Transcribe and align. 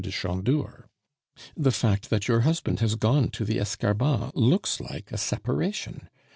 de 0.03 0.09
Chandour? 0.09 0.87
The 1.55 1.69
fact 1.71 2.09
that 2.09 2.27
your 2.27 2.39
husband 2.39 2.79
has 2.79 2.95
gone 2.95 3.29
to 3.29 3.45
the 3.45 3.59
Escarbas 3.59 4.31
looks 4.33 4.79
like 4.81 5.11
a 5.11 5.17
separation. 5.19 6.09